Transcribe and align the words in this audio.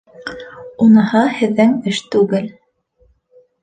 Уныһы 0.85 1.23
һеҙҙең 1.43 1.79
эш 1.95 2.03
түгел. 2.17 2.53